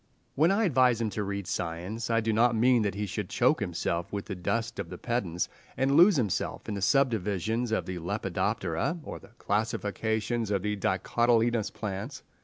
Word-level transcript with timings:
When 0.33 0.49
I 0.49 0.63
advise 0.63 0.99
him 0.99 1.11
to 1.11 1.23
read 1.23 1.45
science, 1.45 2.09
I 2.09 2.21
do 2.21 2.33
not 2.33 2.55
mean 2.55 2.81
that 2.81 2.95
he 2.95 3.05
should 3.05 3.29
choke 3.29 3.59
himself 3.59 4.11
with 4.11 4.25
the 4.25 4.33
dust 4.33 4.79
of 4.79 4.89
the 4.89 4.97
pedants, 4.97 5.47
and 5.77 5.95
lose 5.95 6.15
himself 6.15 6.67
in 6.67 6.73
the 6.73 6.81
subdivisions 6.81 7.71
of 7.71 7.85
the 7.85 7.99
Lepidoptera, 7.99 8.97
or 9.03 9.19
the 9.19 9.35
classifications 9.37 10.49
of 10.49 10.63
the 10.63 10.75
dicotyledonous 10.75 11.69
plants. 11.71 12.23